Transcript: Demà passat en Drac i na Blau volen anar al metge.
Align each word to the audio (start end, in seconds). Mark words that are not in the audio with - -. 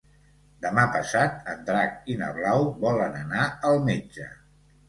Demà 0.65 0.85
passat 0.95 1.51
en 1.53 1.61
Drac 1.69 2.09
i 2.13 2.17
na 2.23 2.31
Blau 2.39 2.67
volen 2.87 3.21
anar 3.23 3.47
al 3.71 3.79
metge. 3.93 4.31